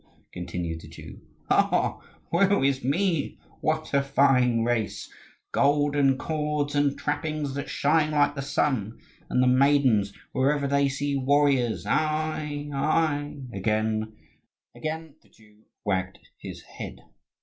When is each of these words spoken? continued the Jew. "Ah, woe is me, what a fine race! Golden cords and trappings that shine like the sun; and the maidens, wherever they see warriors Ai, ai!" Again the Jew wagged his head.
continued 0.33 0.81
the 0.81 0.87
Jew. 0.87 1.21
"Ah, 1.51 1.99
woe 2.31 2.63
is 2.63 2.83
me, 2.83 3.37
what 3.59 3.93
a 3.93 4.01
fine 4.01 4.63
race! 4.63 5.13
Golden 5.51 6.17
cords 6.17 6.73
and 6.73 6.97
trappings 6.97 7.53
that 7.53 7.69
shine 7.69 8.09
like 8.09 8.33
the 8.33 8.41
sun; 8.41 8.99
and 9.29 9.43
the 9.43 9.47
maidens, 9.47 10.11
wherever 10.31 10.65
they 10.65 10.89
see 10.89 11.15
warriors 11.15 11.85
Ai, 11.85 12.71
ai!" 12.73 13.43
Again 13.53 14.13
the 14.73 15.29
Jew 15.29 15.65
wagged 15.85 16.17
his 16.39 16.63
head. 16.63 17.01